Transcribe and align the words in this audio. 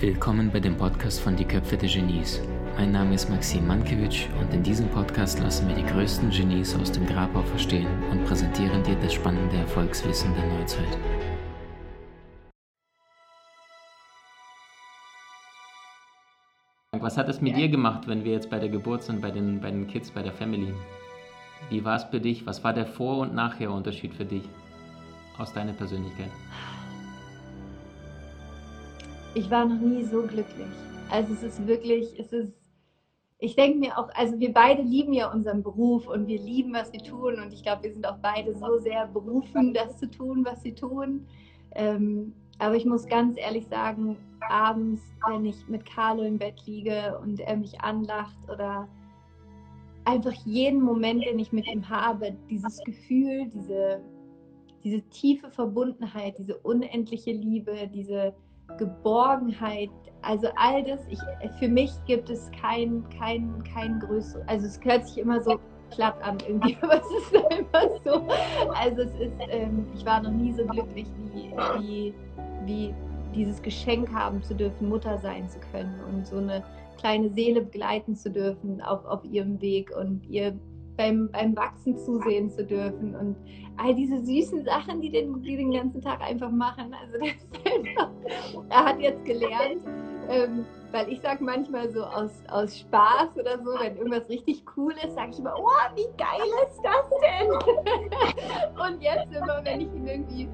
Willkommen 0.00 0.50
bei 0.50 0.60
dem 0.60 0.78
Podcast 0.78 1.20
von 1.20 1.36
Die 1.36 1.44
Köpfe 1.44 1.76
der 1.76 1.90
Genies. 1.90 2.40
Mein 2.78 2.90
Name 2.90 3.14
ist 3.14 3.28
Maxim 3.28 3.66
Mankewitsch 3.66 4.28
und 4.40 4.50
in 4.54 4.62
diesem 4.62 4.88
Podcast 4.88 5.38
lassen 5.40 5.68
wir 5.68 5.74
die 5.74 5.84
größten 5.84 6.30
Genies 6.30 6.74
aus 6.74 6.90
dem 6.90 7.04
Grabau 7.04 7.42
verstehen 7.42 7.86
und 8.10 8.24
präsentieren 8.24 8.82
dir 8.82 8.94
das 8.94 9.12
spannende 9.12 9.58
Erfolgswissen 9.58 10.32
der 10.32 10.46
Neuzeit. 10.46 10.98
Was 16.92 17.18
hat 17.18 17.28
es 17.28 17.42
mit 17.42 17.58
dir 17.58 17.68
gemacht, 17.68 18.08
wenn 18.08 18.24
wir 18.24 18.32
jetzt 18.32 18.48
bei 18.48 18.58
der 18.58 18.70
Geburt 18.70 19.02
sind, 19.02 19.20
bei 19.20 19.30
den, 19.30 19.60
bei 19.60 19.70
den 19.70 19.86
Kids, 19.86 20.10
bei 20.10 20.22
der 20.22 20.32
Family? 20.32 20.72
Wie 21.68 21.84
war 21.84 21.96
es 21.96 22.04
für 22.04 22.20
dich? 22.20 22.46
Was 22.46 22.64
war 22.64 22.72
der 22.72 22.86
Vor- 22.86 23.18
und 23.18 23.34
Nachher-Unterschied 23.34 24.14
für 24.14 24.24
dich 24.24 24.48
aus 25.36 25.52
deiner 25.52 25.74
Persönlichkeit? 25.74 26.30
Ich 29.34 29.50
war 29.50 29.64
noch 29.64 29.80
nie 29.80 30.04
so 30.04 30.22
glücklich. 30.22 30.66
Also 31.10 31.32
es 31.34 31.42
ist 31.42 31.66
wirklich, 31.66 32.18
es 32.18 32.32
ist, 32.32 32.52
ich 33.38 33.56
denke 33.56 33.78
mir 33.78 33.98
auch, 33.98 34.08
also 34.14 34.38
wir 34.38 34.52
beide 34.52 34.82
lieben 34.82 35.12
ja 35.12 35.32
unseren 35.32 35.62
Beruf 35.62 36.08
und 36.08 36.26
wir 36.26 36.38
lieben, 36.40 36.72
was 36.72 36.92
wir 36.92 37.00
tun. 37.00 37.38
Und 37.40 37.52
ich 37.52 37.62
glaube, 37.62 37.84
wir 37.84 37.92
sind 37.92 38.06
auch 38.06 38.18
beide 38.18 38.54
so 38.54 38.78
sehr 38.78 39.06
berufen, 39.06 39.74
das 39.74 39.98
zu 39.98 40.10
tun, 40.10 40.44
was 40.44 40.62
sie 40.62 40.74
tun. 40.74 41.26
Ähm, 41.72 42.34
aber 42.58 42.76
ich 42.76 42.84
muss 42.84 43.06
ganz 43.06 43.38
ehrlich 43.38 43.66
sagen, 43.68 44.16
abends, 44.48 45.00
wenn 45.28 45.46
ich 45.46 45.66
mit 45.68 45.86
Carlo 45.86 46.22
im 46.22 46.38
Bett 46.38 46.66
liege 46.66 47.18
und 47.22 47.40
er 47.40 47.56
mich 47.56 47.80
anlacht 47.80 48.36
oder 48.52 48.88
einfach 50.04 50.32
jeden 50.44 50.82
Moment, 50.82 51.24
den 51.24 51.38
ich 51.38 51.52
mit 51.52 51.66
ihm 51.66 51.88
habe, 51.88 52.36
dieses 52.50 52.78
Gefühl, 52.84 53.48
diese, 53.54 54.02
diese 54.82 55.02
tiefe 55.08 55.50
Verbundenheit, 55.50 56.36
diese 56.38 56.56
unendliche 56.58 57.32
Liebe, 57.32 57.88
diese, 57.92 58.34
Geborgenheit, 58.78 59.90
also 60.22 60.48
all 60.56 60.84
das, 60.84 61.00
ich, 61.08 61.18
für 61.58 61.68
mich 61.68 61.92
gibt 62.06 62.30
es 62.30 62.50
kein, 62.60 63.04
kein, 63.18 63.62
kein 63.74 64.00
größeres, 64.00 64.46
also 64.48 64.66
es 64.66 64.80
hört 64.84 65.06
sich 65.06 65.18
immer 65.18 65.40
so 65.42 65.58
platt 65.90 66.16
an 66.22 66.38
irgendwie, 66.46 66.76
aber 66.82 67.00
es 67.00 67.10
ist 67.10 67.32
immer 67.50 68.00
so. 68.04 68.28
Also 68.74 69.02
es 69.02 69.14
ist, 69.14 69.34
ähm, 69.48 69.86
ich 69.94 70.04
war 70.04 70.22
noch 70.22 70.30
nie 70.30 70.52
so 70.52 70.64
glücklich 70.66 71.06
wie, 71.32 71.52
wie, 71.80 72.14
wie 72.64 72.94
dieses 73.34 73.60
Geschenk 73.62 74.12
haben 74.12 74.42
zu 74.42 74.54
dürfen, 74.54 74.88
Mutter 74.88 75.18
sein 75.18 75.48
zu 75.48 75.58
können 75.72 75.94
und 76.08 76.26
so 76.26 76.36
eine 76.36 76.62
kleine 76.98 77.30
Seele 77.30 77.62
begleiten 77.62 78.14
zu 78.14 78.30
dürfen 78.30 78.80
auf, 78.82 79.04
auf 79.04 79.24
ihrem 79.24 79.60
Weg 79.60 79.90
und 79.96 80.26
ihr 80.28 80.58
beim, 81.00 81.30
beim 81.32 81.56
Wachsen 81.56 81.96
zusehen 81.96 82.50
zu 82.50 82.62
dürfen 82.62 83.16
und 83.16 83.34
all 83.78 83.94
diese 83.94 84.22
süßen 84.22 84.64
Sachen, 84.64 85.00
die 85.00 85.10
den, 85.10 85.40
die 85.42 85.56
den 85.56 85.72
ganzen 85.72 86.02
Tag 86.02 86.20
einfach 86.20 86.50
machen. 86.50 86.94
Also 86.94 87.24
einfach, 87.24 88.10
er 88.68 88.84
hat 88.84 89.00
jetzt 89.00 89.24
gelernt, 89.24 89.82
ähm, 90.28 90.66
weil 90.92 91.10
ich 91.10 91.22
sage 91.22 91.42
manchmal 91.42 91.90
so 91.90 92.04
aus, 92.04 92.42
aus 92.50 92.78
Spaß 92.78 93.38
oder 93.38 93.56
so, 93.64 93.70
wenn 93.80 93.96
irgendwas 93.96 94.28
richtig 94.28 94.62
cool 94.76 94.92
ist, 95.02 95.14
sage 95.14 95.30
ich 95.30 95.38
immer, 95.38 95.54
oh, 95.56 95.96
wie 95.96 96.08
geil 96.18 96.50
ist 96.68 96.82
das 96.82 97.08
denn? 97.22 97.48
und 98.94 99.02
jetzt 99.02 99.32
immer, 99.34 99.64
wenn 99.64 99.80
ich 99.80 99.94
ihn 99.94 100.06
irgendwie 100.06 100.48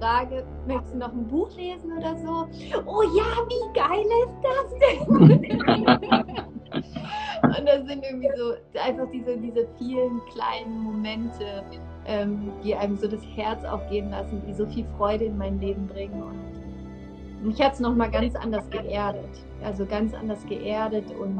frage, 0.00 0.44
möchtest 0.66 0.94
du 0.94 0.98
noch 0.98 1.12
ein 1.12 1.28
Buch 1.28 1.54
lesen 1.56 1.96
oder 1.96 2.16
so? 2.16 2.48
Oh 2.86 3.02
ja, 3.02 3.46
wie 3.46 3.72
geil 3.72 4.04
ist 4.24 4.38
das 4.42 4.68
denn? 5.46 6.42
Sind 7.92 8.04
irgendwie 8.04 8.30
so 8.34 8.54
einfach 8.80 9.06
diese, 9.12 9.36
diese 9.36 9.68
vielen 9.76 10.18
kleinen 10.32 10.78
Momente, 10.78 11.62
ähm, 12.06 12.50
die 12.64 12.74
einem 12.74 12.96
so 12.96 13.06
das 13.06 13.20
Herz 13.36 13.64
aufgehen 13.66 14.08
lassen, 14.08 14.40
die 14.48 14.54
so 14.54 14.66
viel 14.66 14.86
Freude 14.96 15.26
in 15.26 15.36
mein 15.36 15.60
Leben 15.60 15.86
bringen. 15.88 16.22
Und 16.22 17.46
mich 17.46 17.60
hat 17.60 17.74
es 17.74 17.80
nochmal 17.80 18.10
ganz 18.10 18.34
anders 18.34 18.70
geerdet. 18.70 19.44
Also 19.62 19.84
ganz 19.84 20.14
anders 20.14 20.46
geerdet 20.46 21.04
und 21.20 21.38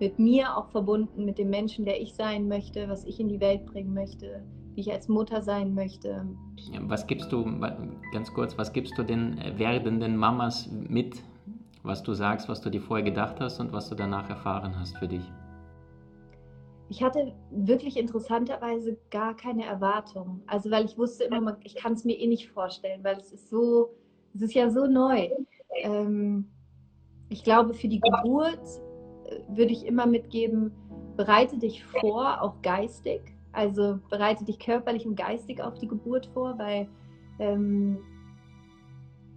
mit 0.00 0.18
mir 0.18 0.56
auch 0.56 0.68
verbunden, 0.70 1.24
mit 1.24 1.38
dem 1.38 1.48
Menschen, 1.50 1.84
der 1.84 2.00
ich 2.00 2.12
sein 2.12 2.48
möchte, 2.48 2.88
was 2.88 3.04
ich 3.04 3.20
in 3.20 3.28
die 3.28 3.38
Welt 3.38 3.64
bringen 3.66 3.94
möchte, 3.94 4.42
wie 4.74 4.80
ich 4.80 4.90
als 4.90 5.06
Mutter 5.06 5.42
sein 5.42 5.74
möchte. 5.74 6.26
Was 6.88 7.06
gibst 7.06 7.30
du, 7.30 7.44
ganz 8.12 8.34
kurz, 8.34 8.58
was 8.58 8.72
gibst 8.72 8.98
du 8.98 9.04
den 9.04 9.38
werdenden 9.56 10.16
Mamas 10.16 10.68
mit, 10.72 11.22
was 11.84 12.02
du 12.02 12.14
sagst, 12.14 12.48
was 12.48 12.60
du 12.62 12.68
dir 12.68 12.80
vorher 12.80 13.04
gedacht 13.04 13.36
hast 13.38 13.60
und 13.60 13.72
was 13.72 13.88
du 13.88 13.94
danach 13.94 14.28
erfahren 14.28 14.76
hast 14.76 14.98
für 14.98 15.06
dich? 15.06 15.22
Ich 16.90 17.02
hatte 17.02 17.34
wirklich 17.50 17.96
interessanterweise 17.96 18.96
gar 19.10 19.36
keine 19.36 19.64
Erwartungen. 19.64 20.42
Also 20.46 20.70
weil 20.70 20.84
ich 20.84 20.96
wusste 20.96 21.24
immer, 21.24 21.58
ich 21.62 21.74
kann 21.74 21.92
es 21.92 22.04
mir 22.04 22.18
eh 22.18 22.26
nicht 22.26 22.50
vorstellen, 22.50 23.04
weil 23.04 23.18
es 23.18 23.32
ist 23.32 23.50
so, 23.50 23.90
es 24.34 24.42
ist 24.42 24.54
ja 24.54 24.70
so 24.70 24.86
neu. 24.86 25.28
Ähm, 25.82 26.50
ich 27.28 27.44
glaube, 27.44 27.74
für 27.74 27.88
die 27.88 28.00
Geburt 28.00 28.60
äh, 29.26 29.40
würde 29.48 29.72
ich 29.72 29.84
immer 29.84 30.06
mitgeben, 30.06 30.72
bereite 31.16 31.58
dich 31.58 31.84
vor, 31.84 32.40
auch 32.40 32.62
geistig. 32.62 33.20
Also 33.52 33.98
bereite 34.08 34.44
dich 34.44 34.58
körperlich 34.58 35.06
und 35.06 35.16
geistig 35.16 35.60
auf 35.62 35.74
die 35.78 35.88
Geburt 35.88 36.26
vor, 36.26 36.58
weil 36.58 36.88
ähm, 37.38 37.98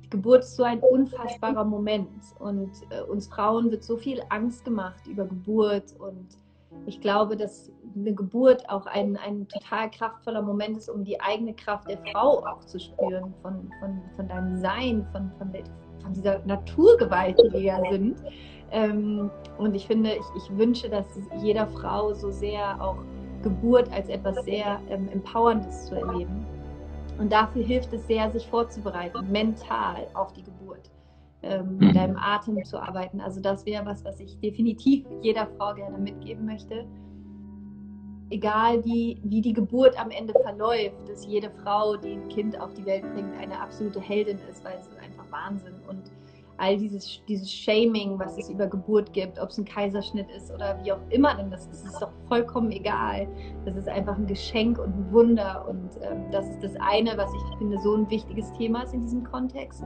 Geburt 0.09 0.44
ist 0.44 0.57
so 0.57 0.63
ein 0.63 0.79
unfassbarer 0.79 1.63
Moment 1.63 2.09
und 2.40 2.72
äh, 2.90 3.01
uns 3.01 3.28
Frauen 3.28 3.72
wird 3.72 3.84
so 3.84 3.97
viel 3.97 4.22
Angst 4.29 4.66
gemacht 4.66 5.07
über 5.07 5.25
Geburt 5.25 5.95
und 6.00 6.28
ich 6.86 7.02
glaube, 7.02 7.38
dass 7.38 7.72
eine 7.96 8.14
Geburt 8.14 8.68
auch 8.70 8.86
ein, 8.86 9.18
ein 9.18 9.48
total 9.48 9.90
kraftvoller 9.92 10.42
Moment 10.42 10.78
ist, 10.78 10.90
um 10.90 11.04
die 11.04 11.20
eigene 11.20 11.54
Kraft 11.54 11.90
der 11.90 11.98
Frau 12.12 12.46
auch 12.46 12.64
zu 12.66 12.80
spüren, 12.80 13.34
von, 13.42 13.70
von, 13.80 14.02
von 14.16 14.28
deinem 14.28 14.58
Sein, 14.58 15.06
von, 15.12 15.32
von, 15.38 15.52
von 16.02 16.14
dieser 16.14 16.40
Naturgewalt, 16.46 17.38
die 17.40 17.54
wir 17.54 17.62
ja 17.62 17.82
sind. 17.90 18.24
Ähm, 18.72 19.30
und 19.58 19.76
ich 19.76 19.86
finde, 19.86 20.12
ich, 20.14 20.44
ich 20.44 20.58
wünsche, 20.58 20.90
dass 20.90 21.06
jeder 21.42 21.68
Frau 21.68 22.14
so 22.14 22.32
sehr 22.32 22.82
auch 22.82 22.98
Geburt 23.44 23.92
als 23.92 24.08
etwas 24.08 24.44
sehr 24.46 24.80
ähm, 24.90 25.09
Empowerndes 25.09 25.88
zu 25.88 25.96
erleben. 25.96 26.46
Und 27.18 27.32
dafür 27.32 27.64
hilft 27.64 27.94
es 27.94 28.08
sehr, 28.08 28.32
sich 28.32 28.48
vorzubereiten, 28.48 29.30
mental 29.32 30.08
auf 30.14 30.32
die 30.34 30.44
Geburt, 30.44 30.90
ähm, 31.44 31.78
mit 31.78 31.96
deinem 31.96 32.18
Atem 32.18 32.63
zu 32.63 32.81
arbeiten. 32.81 33.19
Also 33.19 33.41
das 33.41 33.66
wäre 33.66 33.85
was, 33.85 34.06
was 34.06 34.19
ich 34.19 34.40
definitiv 34.40 35.06
jeder 35.22 35.47
Frau 35.57 35.74
gerne 35.74 35.97
mitgeben 35.97 36.46
möchte. 36.46 36.85
Egal 38.29 38.85
wie, 38.85 39.19
wie 39.24 39.41
die 39.41 39.53
Geburt 39.53 40.00
am 40.00 40.09
Ende 40.09 40.34
verläuft, 40.34 41.09
dass 41.09 41.25
jede 41.25 41.50
Frau, 41.50 41.97
die 41.97 42.13
ein 42.13 42.29
Kind 42.29 42.59
auf 42.59 42.74
die 42.74 42.85
Welt 42.85 43.03
bringt, 43.13 43.35
eine 43.38 43.59
absolute 43.59 44.00
Heldin 44.00 44.40
ist, 44.50 44.63
weil 44.63 44.78
es 44.79 44.88
ist 44.88 45.00
einfach 45.00 45.29
Wahnsinn. 45.31 45.74
Und 45.90 46.12
all 46.61 46.77
dieses, 46.77 47.22
dieses 47.27 47.51
Shaming, 47.51 48.19
was 48.19 48.38
es 48.38 48.47
über 48.47 48.67
Geburt 48.67 49.11
gibt, 49.13 49.39
ob 49.39 49.49
es 49.49 49.57
ein 49.57 49.66
Kaiserschnitt 49.66 50.29
ist 50.29 50.53
oder 50.53 50.79
wie 50.83 50.91
auch 50.91 50.99
immer, 51.09 51.33
denn 51.33 51.49
das, 51.49 51.67
das 51.67 51.83
ist 51.83 51.99
doch 51.99 52.11
vollkommen 52.27 52.72
egal. 52.72 53.27
Das 53.66 53.75
ist 53.75 53.89
einfach 53.89 54.16
ein 54.16 54.27
Geschenk 54.27 54.77
und 54.77 54.95
ein 54.95 55.11
Wunder 55.11 55.66
und 55.67 55.89
ähm, 56.03 56.25
das 56.31 56.47
ist 56.47 56.63
das 56.63 56.73
eine, 56.79 57.17
was 57.17 57.31
ich 57.33 57.57
finde 57.57 57.79
so 57.79 57.95
ein 57.95 58.09
wichtiges 58.11 58.53
Thema 58.53 58.83
ist 58.83 58.94
in 58.94 59.01
diesem 59.01 59.23
Kontext. 59.23 59.83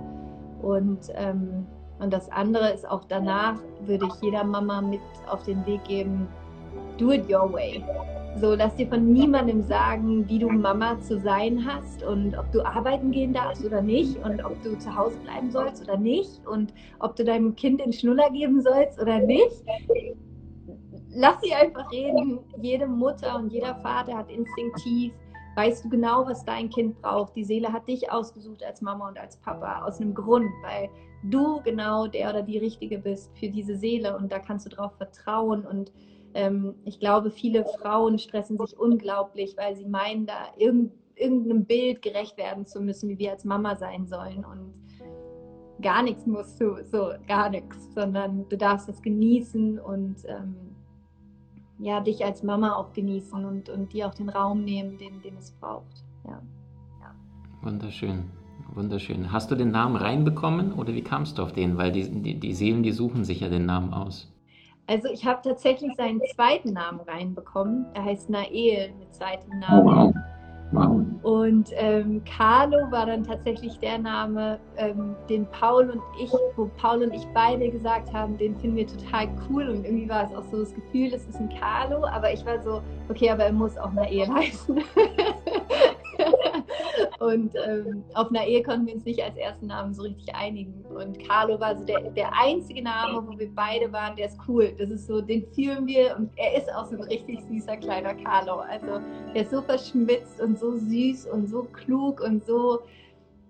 Und, 0.61 1.11
ähm, 1.15 1.65
und 1.99 2.11
das 2.11 2.29
andere 2.31 2.71
ist 2.71 2.87
auch 2.87 3.05
danach, 3.05 3.57
würde 3.85 4.07
ich 4.07 4.21
jeder 4.21 4.43
Mama 4.43 4.81
mit 4.81 4.99
auf 5.27 5.43
den 5.43 5.65
Weg 5.65 5.81
geben, 5.85 6.27
do 6.97 7.11
it 7.11 7.23
your 7.29 7.51
way. 7.53 7.81
So, 8.38 8.53
lass 8.53 8.75
dir 8.75 8.88
von 8.88 9.13
niemandem 9.13 9.62
sagen, 9.62 10.28
wie 10.28 10.40
du 10.40 10.50
Mama 10.50 11.00
zu 11.00 11.18
sein 11.18 11.66
hast 11.66 12.03
und 12.03 12.38
ob 12.38 12.51
du 12.51 12.66
arbeiten 12.66 13.09
gehen 13.09 13.31
darfst 13.31 13.63
oder 13.63 13.81
nicht 13.81 14.18
und 14.18 14.44
ob 14.44 14.62
du 14.62 14.78
zu 14.78 14.94
Hause 14.94 15.18
bleiben 15.19 15.50
sollst 15.50 15.81
oder 15.81 15.96
nicht 15.96 16.46
und 16.46 16.73
ob 17.00 17.16
du 17.16 17.23
deinem 17.23 17.56
Kind 17.56 17.79
den 17.79 17.94
Schnuller 17.94 18.29
geben 18.31 18.62
sollst 18.62 19.01
oder 19.01 19.19
nicht. 19.19 19.63
Lass 21.12 21.40
sie 21.41 21.53
einfach 21.53 21.90
reden. 21.94 22.40
Jede 22.62 22.88
Mutter 22.88 23.38
und 23.38 23.53
jeder 23.53 23.75
Vater 23.75 24.18
hat 24.18 24.29
instinktiv, 24.29 25.13
weißt 25.56 25.85
du 25.85 25.90
genau, 25.90 26.28
was 26.28 26.44
dein 26.44 26.69
Kind 26.69 27.02
braucht. 27.02 27.38
Die 27.38 27.46
Seele 27.46 27.72
hat 27.72 27.88
dich 27.88 28.11
ausgesucht 28.11 28.61
als 28.66 28.81
Mama 28.81 29.08
und 29.08 29.17
als 29.17 29.38
Papa 29.38 29.85
aus 29.85 30.02
einem 30.02 30.14
Grund, 30.14 30.52
weil 30.61 30.90
du 31.23 31.61
genau 31.64 32.08
der 32.08 32.31
oder 32.31 32.41
die 32.41 32.58
Richtige 32.58 32.97
bist 32.97 33.31
für 33.38 33.47
diese 33.47 33.78
Seele 33.78 34.17
und 34.17 34.29
da 34.29 34.40
kannst 34.40 34.66
du 34.66 34.70
drauf 34.70 34.91
vertrauen 34.97 35.66
und 35.66 35.93
ähm, 36.35 36.76
ich 36.84 36.99
glaube, 36.99 37.32
viele 37.32 37.64
Frauen 37.64 38.20
stressen 38.20 38.58
sich 38.58 38.78
unglaublich, 38.78 39.55
weil 39.58 39.76
sie 39.76 39.85
meinen, 39.85 40.26
da 40.26 40.34
irgend, 40.58 40.91
irgendeinem 41.16 41.64
Bild 41.64 42.02
gerecht 42.02 42.37
werden 42.37 42.66
zu 42.66 42.82
müssen, 42.82 43.09
wie 43.09 43.17
wir 43.17 43.32
als 43.32 43.46
Mama 43.46 43.78
sein 43.78 44.05
sollen. 44.05 44.43
Und 44.43 44.73
gar 45.82 46.03
nichts 46.03 46.26
musst 46.26 46.59
du, 46.59 46.84
so 46.84 47.11
gar 47.26 47.49
nichts, 47.49 47.93
sondern 47.93 48.47
du 48.49 48.58
darfst 48.58 48.90
es 48.90 49.02
genießen 49.02 49.79
und 49.79 50.17
ähm, 50.28 50.55
ja, 51.79 52.02
dich 52.02 52.23
als 52.23 52.43
Mama 52.43 52.76
auch 52.76 52.91
genießen 52.91 53.46
und, 53.46 53.70
und 53.70 53.93
dir 53.93 54.08
auch 54.08 54.14
den 54.14 54.29
Raum 54.29 54.64
nehmen, 54.66 54.97
den, 54.97 55.22
den 55.22 55.38
es 55.38 55.52
braucht. 55.52 56.03
Ja. 56.26 56.41
ja. 57.02 57.16
Wunderschön. 57.61 58.26
Wunderschön. 58.73 59.31
Hast 59.31 59.52
du 59.52 59.55
den 59.55 59.72
Namen 59.72 59.96
reinbekommen 59.96 60.73
oder 60.73 60.93
wie 60.93 61.02
kamst 61.02 61.38
du 61.38 61.43
auf 61.43 61.53
den? 61.53 61.78
Weil 61.78 61.93
die, 61.93 62.09
die, 62.09 62.40
die 62.40 62.53
Seelen, 62.53 62.84
die 62.84 62.91
suchen 62.91 63.23
sich 63.23 63.40
ja 63.40 63.47
den 63.47 63.66
Namen 63.66 63.93
aus. 63.93 64.34
Also 64.87 65.08
ich 65.09 65.26
habe 65.26 65.41
tatsächlich 65.41 65.96
seinen 65.96 66.22
zweiten 66.35 66.73
Namen 66.73 66.99
reinbekommen. 67.02 67.85
Er 67.93 68.05
heißt 68.05 68.29
Nael 68.29 68.93
mit 68.99 69.14
zweitem 69.14 69.59
Namen. 69.59 70.14
Wow. 70.72 71.05
Und 71.23 71.70
ähm, 71.73 72.22
Carlo 72.26 72.91
war 72.91 73.05
dann 73.05 73.23
tatsächlich 73.23 73.79
der 73.79 73.97
Name, 73.97 74.59
ähm, 74.78 75.16
den 75.29 75.46
Paul 75.47 75.90
und 75.90 76.02
ich, 76.20 76.32
wo 76.55 76.70
Paul 76.78 77.03
und 77.03 77.14
ich 77.14 77.26
beide 77.34 77.70
gesagt 77.70 78.11
haben, 78.14 78.37
den 78.37 78.55
finden 78.58 78.76
wir 78.76 78.87
total 78.87 79.29
cool. 79.49 79.70
Und 79.70 79.85
irgendwie 79.85 80.09
war 80.09 80.26
es 80.26 80.35
auch 80.35 80.43
so 80.52 80.59
das 80.59 80.73
Gefühl, 80.73 81.14
es 81.14 81.26
ist 81.26 81.40
ein 81.40 81.49
Carlo, 81.59 82.05
aber 82.05 82.34
ich 82.34 82.46
war 82.46 82.61
so, 82.61 82.81
okay, 83.09 83.29
aber 83.29 83.46
er 83.46 83.53
muss 83.53 83.78
auch 83.78 83.91
Ehe 84.09 84.28
heißen. 84.34 84.84
Und 87.19 87.53
ähm, 87.67 88.03
auf 88.13 88.29
einer 88.29 88.45
Ehe 88.45 88.63
konnten 88.63 88.87
wir 88.87 88.95
uns 88.95 89.05
nicht 89.05 89.23
als 89.23 89.35
ersten 89.37 89.67
Namen 89.67 89.93
so 89.93 90.03
richtig 90.03 90.33
einigen. 90.33 90.85
Und 90.85 91.19
Carlo 91.27 91.59
war 91.59 91.77
so 91.77 91.85
der, 91.85 92.01
der 92.11 92.31
einzige 92.39 92.83
Name, 92.83 93.27
wo 93.27 93.37
wir 93.37 93.53
beide 93.53 93.91
waren, 93.91 94.15
der 94.15 94.27
ist 94.27 94.39
cool. 94.47 94.73
Das 94.77 94.89
ist 94.89 95.07
so, 95.07 95.21
den 95.21 95.45
fühlen 95.53 95.87
wir 95.87 96.15
und 96.17 96.31
er 96.35 96.57
ist 96.57 96.73
auch 96.73 96.85
so 96.85 96.95
ein 96.95 97.03
richtig 97.03 97.41
süßer 97.41 97.77
kleiner 97.77 98.13
Carlo. 98.15 98.59
Also 98.59 98.99
der 99.33 99.43
ist 99.43 99.51
so 99.51 99.61
verschmitzt 99.61 100.41
und 100.41 100.59
so 100.59 100.77
süß 100.77 101.27
und 101.27 101.47
so 101.47 101.63
klug 101.63 102.21
und 102.21 102.45
so. 102.45 102.81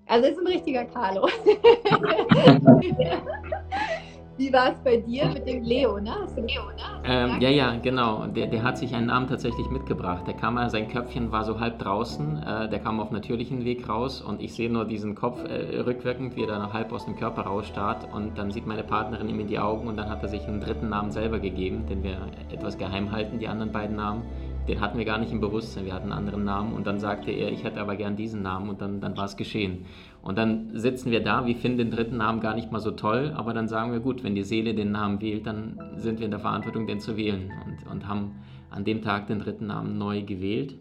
Also 0.07 0.27
ist 0.27 0.39
ein 0.39 0.47
richtiger 0.47 0.85
Carlo. 0.85 1.27
Wie 4.37 4.51
war 4.51 4.73
es 4.73 4.77
bei 4.83 4.97
dir 4.97 5.27
mit 5.27 5.47
dem 5.47 5.63
Leo, 5.63 5.97
ne? 5.97 6.11
Hast 6.21 6.37
du 6.37 6.41
Leo, 6.41 6.65
ne? 6.75 7.01
Ähm, 7.05 7.39
ja, 7.39 7.49
ja, 7.49 7.77
genau. 7.77 8.27
Der, 8.27 8.47
der 8.47 8.63
hat 8.63 8.77
sich 8.77 8.93
einen 8.93 9.07
Namen 9.07 9.27
tatsächlich 9.27 9.69
mitgebracht. 9.69 10.27
Der 10.27 10.33
kam, 10.33 10.57
sein 10.69 10.89
Köpfchen 10.89 11.31
war 11.31 11.45
so 11.45 11.61
halb 11.61 11.79
draußen, 11.79 12.43
äh, 12.43 12.69
der 12.69 12.79
kam 12.79 12.99
auf 12.99 13.11
natürlichen 13.11 13.63
Weg 13.63 13.87
raus 13.87 14.21
und 14.21 14.41
ich 14.41 14.53
sehe 14.53 14.69
nur 14.69 14.83
diesen 14.83 15.15
Kopf 15.15 15.39
äh, 15.45 15.79
rückwirkend, 15.79 16.35
wie 16.35 16.41
er 16.41 16.47
dann 16.47 16.73
halb 16.73 16.91
aus 16.91 17.05
dem 17.05 17.15
Körper 17.15 17.43
rausstarrt 17.43 18.13
und 18.13 18.37
dann 18.37 18.51
sieht 18.51 18.67
meine 18.67 18.83
Partnerin 18.83 19.29
ihm 19.29 19.39
in 19.39 19.47
die 19.47 19.59
Augen 19.59 19.87
und 19.87 19.95
dann 19.95 20.09
hat 20.09 20.21
er 20.21 20.27
sich 20.27 20.45
einen 20.47 20.59
dritten 20.59 20.89
Namen 20.89 21.11
selber 21.11 21.39
gegeben, 21.39 21.85
den 21.87 22.03
wir 22.03 22.17
etwas 22.51 22.77
geheim 22.77 23.11
halten, 23.11 23.39
die 23.39 23.47
anderen 23.47 23.71
beiden 23.71 23.95
Namen. 23.95 24.23
Den 24.67 24.81
hatten 24.81 24.97
wir 24.97 25.05
gar 25.05 25.19
nicht 25.19 25.31
im 25.31 25.39
Bewusstsein, 25.39 25.85
wir 25.85 25.93
hatten 25.93 26.11
einen 26.11 26.27
anderen 26.27 26.43
Namen 26.43 26.73
und 26.73 26.87
dann 26.87 26.99
sagte 26.99 27.29
er, 27.29 27.51
ich 27.51 27.63
hätte 27.63 27.79
aber 27.79 27.95
gern 27.95 28.15
diesen 28.15 28.41
Namen 28.41 28.69
und 28.69 28.81
dann, 28.81 28.99
dann 28.99 29.15
war 29.15 29.25
es 29.25 29.37
geschehen. 29.37 29.85
Und 30.23 30.39
dann 30.39 30.71
sitzen 30.73 31.11
wir 31.11 31.21
da, 31.21 31.45
wir 31.45 31.55
finden 31.55 31.77
den 31.77 31.91
dritten 31.91 32.17
Namen 32.17 32.39
gar 32.39 32.55
nicht 32.55 32.71
mal 32.71 32.79
so 32.79 32.89
toll, 32.89 33.31
aber 33.35 33.53
dann 33.53 33.67
sagen 33.67 33.91
wir, 33.91 33.99
gut, 33.99 34.23
wenn 34.23 34.33
die 34.33 34.43
Seele 34.43 34.73
den 34.73 34.91
Namen 34.91 35.21
wählt, 35.21 35.45
dann 35.45 35.79
sind 35.97 36.17
wir 36.17 36.25
in 36.25 36.31
der 36.31 36.39
Verantwortung, 36.39 36.87
den 36.87 36.99
zu 36.99 37.15
wählen 37.15 37.51
und, 37.65 37.91
und 37.91 38.07
haben 38.07 38.31
an 38.71 38.83
dem 38.83 39.03
Tag 39.03 39.27
den 39.27 39.39
dritten 39.39 39.67
Namen 39.67 39.99
neu 39.99 40.23
gewählt. 40.23 40.75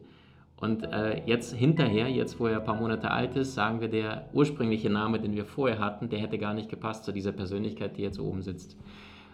Und 0.56 0.84
äh, 0.84 1.22
jetzt 1.26 1.54
hinterher, 1.54 2.08
jetzt 2.08 2.40
wo 2.40 2.46
er 2.46 2.60
ein 2.60 2.64
paar 2.64 2.80
Monate 2.80 3.10
alt 3.10 3.36
ist, 3.36 3.54
sagen 3.54 3.82
wir, 3.82 3.88
der 3.88 4.30
ursprüngliche 4.32 4.88
Name, 4.88 5.20
den 5.20 5.34
wir 5.34 5.44
vorher 5.44 5.78
hatten, 5.78 6.08
der 6.08 6.20
hätte 6.20 6.38
gar 6.38 6.54
nicht 6.54 6.70
gepasst 6.70 7.04
zu 7.04 7.12
dieser 7.12 7.32
Persönlichkeit, 7.32 7.98
die 7.98 8.02
jetzt 8.02 8.18
oben 8.18 8.40
sitzt. 8.40 8.78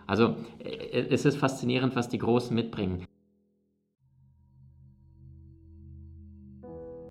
Also 0.08 0.34
äh, 0.58 1.06
es 1.08 1.24
ist 1.24 1.36
faszinierend, 1.36 1.94
was 1.94 2.08
die 2.08 2.18
Großen 2.18 2.52
mitbringen. 2.52 3.04